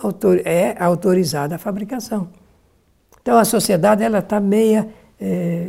é 0.44 0.74
autorizada 0.82 1.54
a 1.54 1.58
fabricação. 1.58 2.28
Então 3.22 3.38
a 3.38 3.44
sociedade 3.44 4.02
ela 4.02 4.18
está 4.18 4.40
meia 4.40 4.88
é, 5.20 5.66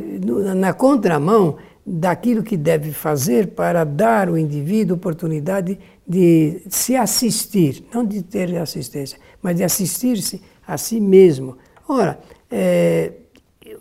na 0.56 0.74
contramão 0.74 1.58
daquilo 1.86 2.42
que 2.42 2.58
deve 2.58 2.92
fazer 2.92 3.48
para 3.48 3.84
dar 3.84 4.28
ao 4.28 4.38
indivíduo 4.38 4.98
oportunidade 4.98 5.78
de 6.08 6.62
se 6.70 6.96
assistir, 6.96 7.86
não 7.94 8.04
de 8.04 8.24
ter 8.24 8.56
assistência, 8.58 9.20
mas 9.42 9.58
de 9.58 9.64
assistir-se 9.64 10.42
a 10.66 10.78
si 10.78 11.00
mesmo. 11.00 11.58
Ora, 11.88 12.20
é, 12.50 13.12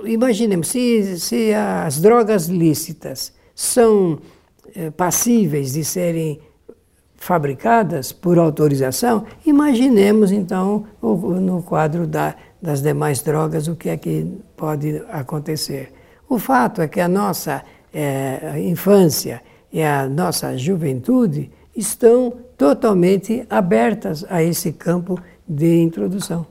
imaginemos, 0.05 0.69
se, 0.69 1.19
se 1.19 1.55
as 1.55 2.01
drogas 2.01 2.47
lícitas 2.47 3.33
são 3.55 4.19
é, 4.75 4.91
passíveis 4.91 5.73
de 5.73 5.85
serem 5.85 6.41
fabricadas 7.17 8.13
por 8.13 8.39
autorização, 8.39 9.25
imaginemos 9.47 10.31
então 10.31 10.85
o, 11.01 11.15
no 11.17 11.63
quadro 11.63 12.07
da, 12.07 12.35
das 12.61 12.83
demais 12.83 13.23
drogas 13.23 13.67
o 13.67 13.75
que 13.75 13.89
é 13.89 13.97
que 13.97 14.27
pode 14.55 15.03
acontecer. 15.09 15.93
O 16.29 16.39
fato 16.39 16.83
é 16.83 16.89
que 16.89 17.01
a 17.01 17.09
nossa 17.09 17.63
é, 17.95 18.61
infância 18.61 19.41
e 19.73 19.83
a 19.83 20.09
nossa 20.09 20.57
juventude 20.59 21.51
estão 21.75 22.33
totalmente 22.57 23.47
abertas 23.49 24.25
a 24.29 24.43
esse 24.43 24.73
campo 24.73 25.19
de 25.49 25.81
introdução. 25.81 26.47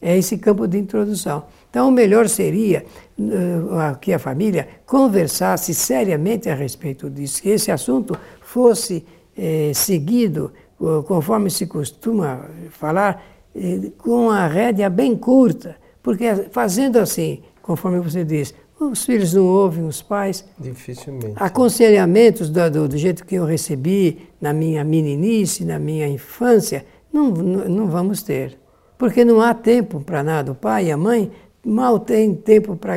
É 0.00 0.16
esse 0.16 0.38
campo 0.38 0.66
de 0.66 0.78
introdução. 0.78 1.44
Então, 1.70 1.88
o 1.88 1.92
melhor 1.92 2.28
seria 2.28 2.84
uh, 3.18 3.98
que 4.00 4.12
a 4.12 4.18
família 4.18 4.68
conversasse 4.86 5.74
seriamente 5.74 6.48
a 6.48 6.54
respeito 6.54 7.10
disso, 7.10 7.42
que 7.42 7.50
esse 7.50 7.70
assunto 7.70 8.16
fosse 8.40 9.04
eh, 9.36 9.72
seguido, 9.74 10.52
uh, 10.80 11.02
conforme 11.02 11.50
se 11.50 11.66
costuma 11.66 12.46
falar, 12.70 13.22
eh, 13.54 13.90
com 13.98 14.30
a 14.30 14.46
rédea 14.46 14.88
bem 14.88 15.16
curta, 15.16 15.76
porque 16.02 16.48
fazendo 16.50 16.98
assim, 16.98 17.42
conforme 17.60 18.00
você 18.00 18.24
diz, 18.24 18.54
os 18.80 19.04
filhos 19.04 19.34
não 19.34 19.44
ouvem 19.44 19.84
os 19.84 20.00
pais. 20.00 20.44
Dificilmente. 20.58 21.34
Aconselhamentos 21.36 22.48
do, 22.48 22.70
do, 22.70 22.88
do, 22.88 22.96
jeito 22.96 23.24
que 23.24 23.34
eu 23.34 23.44
recebi 23.44 24.28
na 24.40 24.52
minha 24.52 24.84
meninice, 24.84 25.64
na 25.64 25.78
minha 25.78 26.06
infância, 26.06 26.86
não, 27.12 27.30
não, 27.30 27.68
não 27.68 27.86
vamos 27.88 28.22
ter. 28.22 28.56
Porque 28.96 29.24
não 29.24 29.40
há 29.40 29.52
tempo 29.52 30.00
para 30.00 30.22
nada. 30.22 30.52
O 30.52 30.54
pai 30.54 30.86
e 30.86 30.92
a 30.92 30.96
mãe 30.96 31.30
mal 31.64 31.98
têm 31.98 32.34
tempo 32.34 32.76
para 32.76 32.94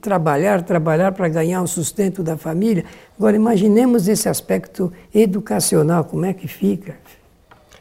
trabalhar, 0.00 0.62
trabalhar 0.62 1.12
para 1.12 1.28
ganhar 1.28 1.62
o 1.62 1.66
sustento 1.66 2.22
da 2.22 2.36
família. 2.36 2.84
Agora, 3.18 3.34
imaginemos 3.34 4.06
esse 4.06 4.28
aspecto 4.28 4.92
educacional, 5.12 6.04
como 6.04 6.24
é 6.24 6.32
que 6.32 6.46
fica? 6.46 6.96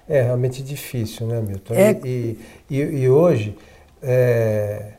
É 0.09 0.23
realmente 0.23 0.61
difícil, 0.63 1.27
né, 1.27 1.39
Milton? 1.39 1.73
É... 1.75 1.99
E, 2.03 2.39
e, 2.69 2.77
e 2.77 3.09
hoje. 3.09 3.55
É 4.05 4.93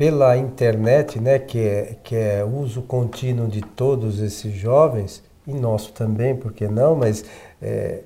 pela 0.00 0.34
internet, 0.34 1.20
né, 1.20 1.38
que 1.38 1.58
é, 1.58 1.96
que 2.02 2.16
é 2.16 2.42
uso 2.42 2.80
contínuo 2.80 3.46
de 3.46 3.60
todos 3.60 4.18
esses 4.18 4.50
jovens, 4.54 5.22
e 5.46 5.52
nosso 5.52 5.92
também, 5.92 6.34
por 6.34 6.54
que 6.54 6.66
não, 6.66 6.96
mas 6.96 7.22
é, 7.60 7.98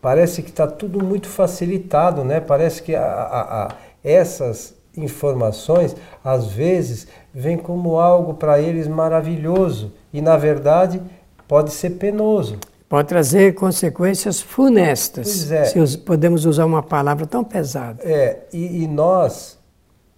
parece 0.00 0.42
que 0.42 0.48
está 0.48 0.66
tudo 0.66 1.04
muito 1.04 1.28
facilitado, 1.28 2.24
né? 2.24 2.40
Parece 2.40 2.82
que 2.82 2.94
a, 2.94 3.04
a, 3.04 3.64
a, 3.64 3.68
essas 4.02 4.74
informações, 4.96 5.94
às 6.24 6.46
vezes, 6.46 7.08
vêm 7.34 7.58
como 7.58 7.98
algo 7.98 8.32
para 8.32 8.58
eles 8.58 8.88
maravilhoso, 8.88 9.92
e 10.14 10.22
na 10.22 10.38
verdade 10.38 10.98
pode 11.46 11.74
ser 11.74 11.90
penoso. 11.90 12.56
Pode 12.88 13.06
trazer 13.06 13.52
consequências 13.52 14.40
funestas, 14.40 15.26
pois 15.26 15.52
é. 15.52 15.86
se 15.86 15.98
podemos 15.98 16.46
usar 16.46 16.64
uma 16.64 16.82
palavra 16.82 17.26
tão 17.26 17.44
pesada. 17.44 18.02
É, 18.02 18.38
e, 18.50 18.84
e 18.84 18.88
nós 18.88 19.62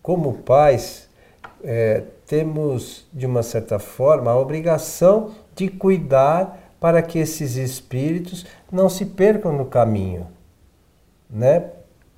como 0.07 0.35
pais, 0.35 1.09
é, 1.65 2.05
temos, 2.29 3.09
de 3.13 3.27
uma 3.27 3.43
certa 3.43 3.81
forma, 3.81 4.31
a 4.31 4.39
obrigação 4.39 5.33
de 5.53 5.67
cuidar 5.67 6.61
para 6.79 7.03
que 7.03 7.19
esses 7.19 7.57
espíritos 7.57 8.47
não 8.71 8.89
se 8.89 9.05
percam 9.05 9.53
no 9.53 9.65
caminho. 9.65 10.29
Né? 11.29 11.71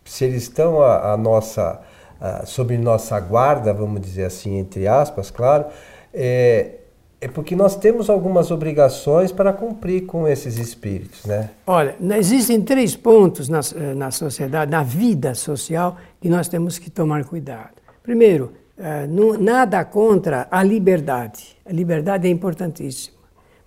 Se 0.05 0.27
eles 0.27 0.43
estão 0.43 0.83
a, 0.83 1.15
a 1.15 1.17
nossa, 1.17 1.81
a, 2.21 2.45
sob 2.45 2.77
nossa 2.77 3.19
guarda, 3.21 3.73
vamos 3.73 4.03
dizer 4.03 4.27
assim, 4.27 4.59
entre 4.59 4.87
aspas, 4.87 5.31
claro, 5.31 5.65
é, 6.13 6.73
é 7.21 7.27
porque 7.27 7.57
nós 7.57 7.75
temos 7.75 8.09
algumas 8.09 8.51
obrigações 8.51 9.33
para 9.33 9.53
cumprir 9.53 10.07
com 10.07 10.29
esses 10.29 10.57
espíritos, 10.57 11.25
né? 11.25 11.51
Olha, 11.67 11.97
existem 12.17 12.61
três 12.61 12.95
pontos 12.95 13.49
na, 13.49 13.61
na 13.97 14.11
sociedade, 14.11 14.71
na 14.71 14.85
vida 14.85 15.35
social, 15.35 15.97
que 16.21 16.29
nós 16.29 16.49
temos 16.49 16.79
que 16.79 16.89
tomar 16.89 17.25
cuidado. 17.25 17.73
Primeiro, 18.05 18.53
eh, 18.79 19.09
nada 19.41 19.85
contra 19.85 20.47
a 20.49 20.63
liberdade. 20.63 21.57
A 21.67 21.73
liberdade 21.73 22.29
é 22.29 22.31
importantíssima. 22.31 23.19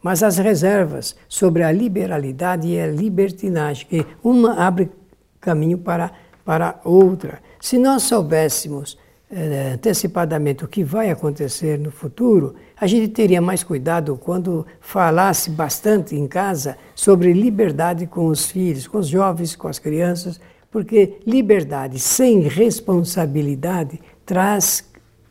Mas 0.02 0.24
as 0.24 0.38
reservas 0.38 1.16
sobre 1.28 1.62
a 1.62 1.72
liberalidade 1.72 2.68
e 2.68 2.80
a 2.80 2.88
libertinagem, 2.88 3.86
que 3.86 4.06
uma 4.24 4.66
abre 4.66 4.90
caminho 5.42 5.78
para, 5.78 6.12
para 6.46 6.80
outra. 6.86 7.40
Se 7.60 7.78
nós 7.78 8.04
soubéssemos 8.04 8.98
eh, 9.32 9.72
antecipadamente 9.76 10.66
o 10.66 10.68
que 10.68 10.84
vai 10.84 11.10
acontecer 11.10 11.80
no 11.80 11.90
futuro, 11.90 12.56
a 12.76 12.86
gente 12.86 13.08
teria 13.08 13.42
mais 13.42 13.64
cuidado 13.64 14.18
quando 14.18 14.66
falasse 14.82 15.50
bastante 15.50 16.16
em 16.16 16.28
casa 16.28 16.78
sobre 16.94 17.32
liberdade 17.32 18.06
com 18.08 18.26
os 18.28 18.52
filhos, 18.52 18.88
com 18.88 18.98
os 18.98 19.08
jovens, 19.08 19.56
com 19.56 19.70
as 19.70 19.80
crianças, 19.80 20.40
porque 20.70 21.20
liberdade 21.26 21.98
sem 21.98 22.42
responsabilidade 22.42 24.02
traz 24.26 24.84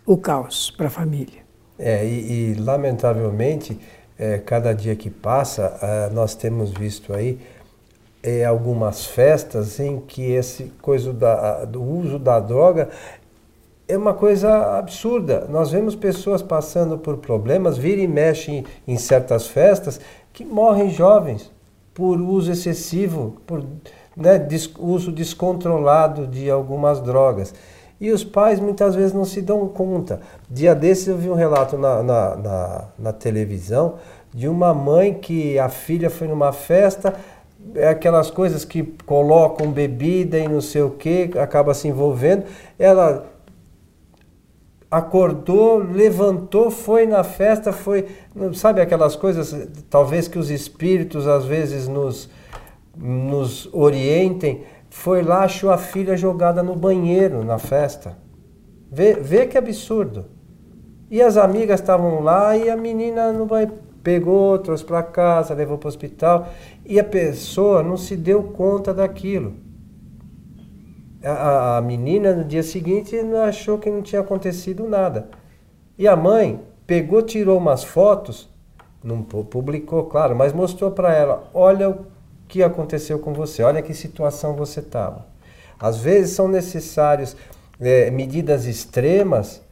o 0.07 0.17
caos 0.17 0.71
para 0.71 0.87
a 0.87 0.91
família. 0.91 1.41
É, 1.79 2.07
e, 2.07 2.53
e 2.53 2.55
lamentavelmente, 2.55 3.79
é, 4.19 4.39
cada 4.39 4.73
dia 4.73 4.97
que 4.97 5.11
passa, 5.11 5.79
é, 5.83 6.11
nós 6.11 6.35
temos 6.35 6.71
visto 6.71 7.13
aí 7.13 7.39
é, 8.23 8.45
algumas 8.45 9.07
festas 9.07 9.81
em 9.81 9.99
que 9.99 10.31
esse 10.33 10.65
coisa 10.83 11.13
da, 11.13 11.65
do 11.65 11.83
uso 11.83 12.19
da 12.19 12.39
droga 12.39 12.91
é 13.91 13.97
uma 13.97 14.15
coisa 14.15 14.79
absurda. 14.79 15.47
Nós 15.49 15.71
vemos 15.71 15.95
pessoas 15.95 16.43
passando 16.43 16.97
por 16.97 17.17
problemas, 17.17 17.77
vira 17.77 18.01
e 18.01 18.07
mexe 18.07 18.65
em, 18.87 18.97
certas 18.97 19.47
festas, 19.47 20.01
que 20.33 20.45
morrem 20.45 20.91
jovens 20.91 21.51
por 21.93 22.21
uso 22.21 22.53
excessivo, 22.53 23.37
por 23.47 23.65
né, 24.17 24.47
uso 24.79 25.11
descontrolado 25.11 26.27
de 26.27 26.49
algumas 26.49 27.01
drogas. 27.01 27.53
E 28.01 28.11
os 28.11 28.25
pais 28.25 28.61
muitas 28.61 28.95
vezes 28.95 29.13
não 29.13 29.25
se 29.25 29.43
dão 29.43 29.69
conta. 29.69 30.21
Dia 30.49 30.75
desses 30.75 31.09
eu 31.09 31.19
vi 31.19 31.29
um 31.29 31.35
relato 31.35 31.77
na, 31.77 32.03
na, 32.03 32.37
na, 32.37 32.85
na 32.99 33.13
televisão 33.13 33.97
de 34.33 34.49
uma 34.49 34.73
mãe 34.73 35.13
que 35.13 35.59
a 35.59 35.69
filha 35.69 36.09
foi 36.09 36.29
numa 36.29 36.53
festa, 36.53 37.15
é 37.75 37.89
aquelas 37.89 38.31
coisas 38.31 38.65
que 38.65 38.83
colocam 39.05 39.71
bebida 39.71 40.39
e 40.39 40.49
não 40.49 40.61
sei 40.61 40.83
o 40.83 40.91
que, 40.91 41.31
acaba 41.39 41.75
se 41.75 41.89
envolvendo. 41.89 42.45
Ela 42.79 43.27
acordou, 44.91 45.79
levantou, 45.79 46.71
foi 46.71 47.07
na 47.07 47.23
festa, 47.23 47.73
foi, 47.73 48.07
sabe 48.55 48.81
aquelas 48.81 49.15
coisas, 49.15 49.69
talvez 49.89 50.27
que 50.27 50.39
os 50.39 50.51
espíritos 50.51 51.29
às 51.29 51.45
vezes 51.45 51.87
nos, 51.87 52.29
nos 52.97 53.69
orientem 53.73 54.65
foi 54.91 55.23
lá, 55.23 55.45
achou 55.45 55.71
a 55.71 55.79
filha 55.79 56.17
jogada 56.17 56.63
no 56.63 56.75
banheiro 56.75 57.45
na 57.45 57.59
festa. 57.59 58.19
Vê, 58.91 59.15
vê 59.15 59.47
que 59.47 59.57
absurdo. 59.57 60.25
E 61.09 61.23
as 61.23 61.37
amigas 61.37 61.81
estavam 61.81 62.21
lá 62.21 62.57
e 62.57 62.69
a 62.69 62.77
menina 62.77 63.33
não 63.33 63.47
vai 63.47 63.71
pegou, 64.03 64.59
trouxe 64.59 64.85
para 64.85 65.03
casa, 65.03 65.55
levou 65.55 65.79
para 65.79 65.87
o 65.87 65.89
hospital 65.89 66.49
e 66.85 66.99
a 66.99 67.05
pessoa 67.05 67.83
não 67.83 67.97
se 67.97 68.17
deu 68.17 68.43
conta 68.43 68.93
daquilo. 68.93 69.55
A, 71.23 71.77
a, 71.77 71.81
menina 71.83 72.33
no 72.33 72.45
dia 72.45 72.63
seguinte 72.63 73.17
achou 73.47 73.79
que 73.79 73.91
não 73.91 74.03
tinha 74.03 74.23
acontecido 74.23 74.89
nada. 74.89 75.29
E 75.99 76.09
a 76.09 76.17
mãe 76.17 76.61
pegou, 76.87 77.23
tirou 77.23 77.59
umas 77.59 77.85
fotos, 77.85 78.49
não 79.05 79.23
publicou, 79.23 80.05
claro, 80.05 80.35
mas 80.35 80.53
mostrou 80.53 80.91
para 80.91 81.15
ela: 81.15 81.51
olha 81.53 81.91
o 81.91 82.07
que 82.49 82.63
aconteceu 82.63 83.19
com 83.19 83.33
você, 83.33 83.63
olha 83.63 83.83
que 83.83 83.93
situação 83.93 84.55
você 84.55 84.81
estava. 84.81 85.27
Às 85.79 85.99
vezes 85.99 86.35
são 86.35 86.49
necessários 86.49 87.37
é, 87.81 88.11
medidas 88.11 88.67
extremas 88.67 89.63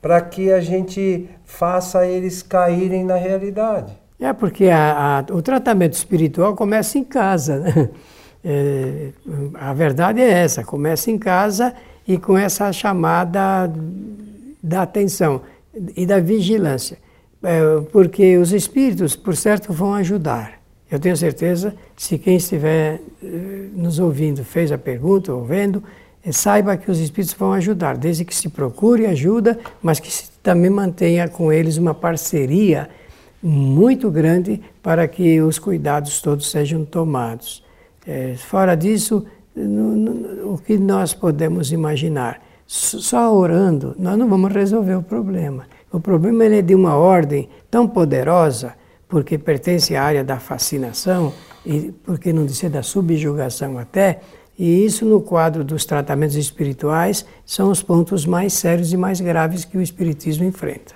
para 0.00 0.20
que 0.20 0.52
a 0.52 0.60
gente 0.60 1.28
faça 1.44 2.06
eles 2.06 2.42
caírem 2.42 3.04
na 3.04 3.16
realidade. 3.16 3.92
É 4.20 4.32
porque 4.32 4.68
a, 4.68 5.18
a, 5.18 5.32
o 5.32 5.42
tratamento 5.42 5.92
espiritual 5.92 6.54
começa 6.54 6.98
em 6.98 7.04
casa. 7.04 7.60
Né? 7.60 7.90
É, 8.44 9.10
a 9.54 9.72
verdade 9.74 10.20
é 10.20 10.30
essa: 10.30 10.62
começa 10.64 11.10
em 11.10 11.18
casa 11.18 11.74
e 12.06 12.18
com 12.18 12.36
essa 12.36 12.72
chamada 12.72 13.72
da 14.62 14.82
atenção 14.82 15.42
e 15.96 16.06
da 16.06 16.20
vigilância. 16.20 16.98
É, 17.42 17.80
porque 17.92 18.36
os 18.36 18.52
espíritos, 18.52 19.14
por 19.14 19.36
certo, 19.36 19.72
vão 19.72 19.94
ajudar. 19.94 20.58
Eu 20.90 20.98
tenho 20.98 21.16
certeza, 21.16 21.74
se 21.96 22.16
quem 22.16 22.36
estiver 22.36 23.00
eh, 23.22 23.26
nos 23.74 23.98
ouvindo 23.98 24.42
fez 24.42 24.72
a 24.72 24.78
pergunta 24.78 25.32
ou 25.32 25.44
vendo, 25.44 25.84
eh, 26.24 26.32
saiba 26.32 26.78
que 26.78 26.90
os 26.90 26.98
espíritos 26.98 27.34
vão 27.34 27.52
ajudar, 27.52 27.98
desde 27.98 28.24
que 28.24 28.34
se 28.34 28.48
procure 28.48 29.04
ajuda, 29.04 29.58
mas 29.82 30.00
que 30.00 30.10
se 30.10 30.30
também 30.42 30.70
mantenha 30.70 31.28
com 31.28 31.52
eles 31.52 31.76
uma 31.76 31.92
parceria 31.92 32.88
muito 33.42 34.10
grande 34.10 34.62
para 34.82 35.06
que 35.06 35.42
os 35.42 35.58
cuidados 35.58 36.22
todos 36.22 36.50
sejam 36.50 36.86
tomados. 36.86 37.62
É, 38.10 38.34
fora 38.36 38.74
disso, 38.74 39.22
o 39.54 40.56
que 40.56 40.78
nós 40.78 41.12
podemos 41.12 41.70
imaginar? 41.72 42.40
Só 42.66 43.36
orando, 43.36 43.94
nós 43.98 44.16
não 44.16 44.26
vamos 44.26 44.50
resolver 44.50 44.94
o 44.94 45.02
problema. 45.02 45.66
O 45.92 46.00
problema 46.00 46.46
é 46.46 46.62
de 46.62 46.74
uma 46.74 46.96
ordem 46.96 47.50
tão 47.70 47.86
poderosa, 47.86 48.72
porque 49.06 49.36
pertence 49.36 49.94
à 49.94 50.02
área 50.02 50.24
da 50.24 50.38
fascinação, 50.38 51.34
e 51.66 51.92
porque 52.02 52.32
não 52.32 52.46
dizer 52.46 52.70
da 52.70 52.82
subjugação 52.82 53.76
até, 53.76 54.20
e 54.58 54.86
isso, 54.86 55.04
no 55.04 55.20
quadro 55.20 55.62
dos 55.62 55.84
tratamentos 55.84 56.36
espirituais, 56.36 57.26
são 57.44 57.70
os 57.70 57.82
pontos 57.82 58.24
mais 58.24 58.54
sérios 58.54 58.90
e 58.90 58.96
mais 58.96 59.20
graves 59.20 59.66
que 59.66 59.76
o 59.76 59.82
Espiritismo 59.82 60.44
enfrenta. 60.44 60.94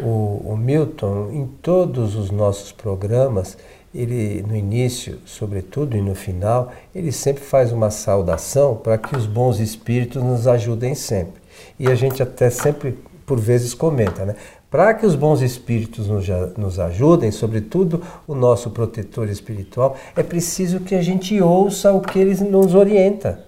O, 0.00 0.42
o 0.44 0.56
Milton, 0.58 1.30
em 1.32 1.46
todos 1.62 2.14
os 2.16 2.30
nossos 2.30 2.70
programas, 2.70 3.56
ele 3.94 4.42
no 4.42 4.56
início, 4.56 5.20
sobretudo, 5.24 5.96
e 5.96 6.00
no 6.00 6.14
final, 6.14 6.72
ele 6.94 7.12
sempre 7.12 7.44
faz 7.44 7.70
uma 7.70 7.90
saudação 7.90 8.74
para 8.74 8.98
que 8.98 9.16
os 9.16 9.26
bons 9.26 9.60
espíritos 9.60 10.22
nos 10.22 10.48
ajudem 10.48 10.94
sempre. 10.94 11.40
E 11.78 11.86
a 11.86 11.94
gente 11.94 12.22
até 12.22 12.50
sempre, 12.50 12.98
por 13.24 13.38
vezes, 13.38 13.72
comenta, 13.72 14.24
né? 14.24 14.34
Para 14.68 14.92
que 14.92 15.06
os 15.06 15.14
bons 15.14 15.40
espíritos 15.40 16.08
nos, 16.08 16.26
nos 16.58 16.80
ajudem, 16.80 17.30
sobretudo 17.30 18.02
o 18.26 18.34
nosso 18.34 18.70
protetor 18.70 19.28
espiritual, 19.28 19.96
é 20.16 20.22
preciso 20.24 20.80
que 20.80 20.96
a 20.96 21.02
gente 21.02 21.40
ouça 21.40 21.92
o 21.92 22.00
que 22.00 22.18
eles 22.18 22.40
nos 22.40 22.74
orienta. 22.74 23.44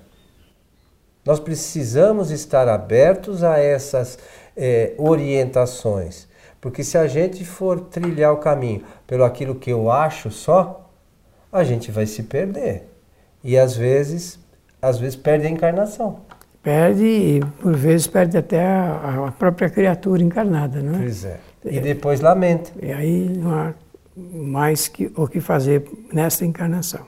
Nós 1.25 1.41
precisamos 1.41 2.31
estar 2.31 2.69
abertos 2.69 3.43
a 3.43 3.59
essas 3.59 4.17
é, 4.57 4.95
orientações, 4.97 6.29
porque 6.67 6.83
se 6.83 6.99
a 6.99 7.07
gente 7.07 7.45
for 7.45 7.79
trilhar 7.79 8.33
o 8.33 8.39
caminho 8.39 8.83
pelo 9.07 9.23
aquilo 9.23 9.55
que 9.55 9.71
eu 9.71 9.89
acho 9.89 10.33
só, 10.33 10.91
a 11.53 11.63
gente 11.63 11.93
vai 11.93 12.07
se 12.07 12.25
perder 12.25 12.89
e 13.45 13.57
às 13.57 13.77
vezes, 13.77 14.37
às 14.83 14.99
vezes 14.99 15.15
perde 15.15 15.47
a 15.47 15.49
encarnação. 15.51 16.23
Perde 16.65 17.05
e, 17.05 17.41
por 17.63 17.73
vezes, 17.73 18.09
perde 18.09 18.37
até 18.37 18.67
a, 18.67 19.27
a 19.29 19.31
própria 19.31 19.71
criatura 19.71 20.21
encarnada, 20.21 20.83
não 20.83 20.97
é? 20.97 20.99
Pois 20.99 21.25
é. 21.25 21.39
E 21.67 21.79
depois 21.79 22.21
lamenta. 22.21 22.73
E 22.83 22.91
aí 22.91 23.29
não 23.29 23.55
há 23.55 23.73
mais 24.17 24.89
que, 24.89 25.09
o 25.15 25.29
que 25.29 25.41
fazer 25.41 25.89
nessa 26.13 26.45
encarnação. 26.45 27.07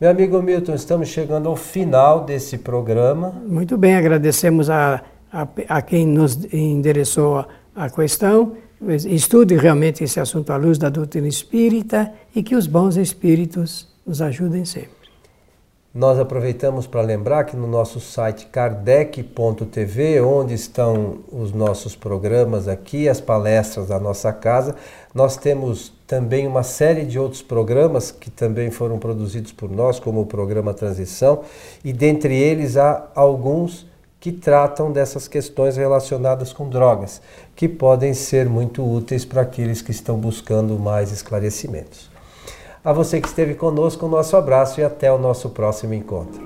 Meu 0.00 0.10
amigo 0.10 0.42
Milton, 0.42 0.74
estamos 0.74 1.06
chegando 1.06 1.48
ao 1.48 1.54
final 1.54 2.24
desse 2.24 2.58
programa. 2.58 3.30
Muito 3.46 3.78
bem, 3.78 3.94
agradecemos 3.94 4.68
a, 4.68 5.04
a, 5.32 5.46
a 5.68 5.82
quem 5.82 6.04
nos 6.04 6.52
endereçou 6.52 7.38
a, 7.38 7.46
a 7.76 7.88
questão. 7.88 8.56
Estude 8.88 9.56
realmente 9.56 10.02
esse 10.02 10.18
assunto 10.18 10.52
à 10.52 10.56
luz 10.56 10.76
da 10.76 10.88
doutrina 10.88 11.28
espírita 11.28 12.12
e 12.34 12.42
que 12.42 12.56
os 12.56 12.66
bons 12.66 12.96
espíritos 12.96 13.88
nos 14.04 14.20
ajudem 14.20 14.64
sempre. 14.64 15.02
Nós 15.94 16.18
aproveitamos 16.18 16.86
para 16.86 17.02
lembrar 17.02 17.44
que 17.44 17.54
no 17.54 17.66
nosso 17.66 18.00
site 18.00 18.46
kardec.tv, 18.46 20.22
onde 20.22 20.54
estão 20.54 21.18
os 21.30 21.52
nossos 21.52 21.94
programas 21.94 22.66
aqui, 22.66 23.10
as 23.10 23.20
palestras 23.20 23.88
da 23.88 24.00
nossa 24.00 24.32
casa, 24.32 24.74
nós 25.14 25.36
temos 25.36 25.92
também 26.06 26.46
uma 26.46 26.62
série 26.62 27.04
de 27.04 27.18
outros 27.18 27.42
programas 27.42 28.10
que 28.10 28.30
também 28.30 28.70
foram 28.70 28.98
produzidos 28.98 29.52
por 29.52 29.70
nós, 29.70 30.00
como 30.00 30.22
o 30.22 30.26
programa 30.26 30.72
Transição, 30.72 31.42
e 31.84 31.92
dentre 31.92 32.34
eles 32.34 32.78
há 32.78 33.10
alguns 33.14 33.86
que 34.22 34.30
tratam 34.30 34.92
dessas 34.92 35.26
questões 35.26 35.76
relacionadas 35.76 36.52
com 36.52 36.68
drogas, 36.68 37.20
que 37.56 37.68
podem 37.68 38.14
ser 38.14 38.48
muito 38.48 38.80
úteis 38.80 39.24
para 39.24 39.42
aqueles 39.42 39.82
que 39.82 39.90
estão 39.90 40.16
buscando 40.16 40.78
mais 40.78 41.10
esclarecimentos. 41.10 42.08
A 42.84 42.92
você 42.92 43.20
que 43.20 43.26
esteve 43.26 43.56
conosco, 43.56 44.06
o 44.06 44.08
nosso 44.08 44.36
abraço 44.36 44.80
e 44.80 44.84
até 44.84 45.10
o 45.10 45.18
nosso 45.18 45.50
próximo 45.50 45.92
encontro. 45.92 46.40